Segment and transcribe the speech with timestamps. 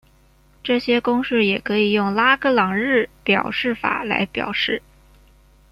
[0.63, 4.81] 这些公式也可以用拉格朗日表示法来表示。